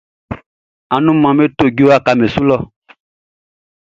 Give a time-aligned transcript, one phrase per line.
[0.95, 2.57] Anumanʼm be to djue wakaʼm be su lɔ.